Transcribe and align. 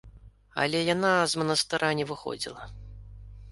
Але 0.63 0.79
яна 0.93 1.11
з 1.35 1.43
манастыра 1.43 1.93
не 2.01 2.05
выходзіла. 2.15 2.63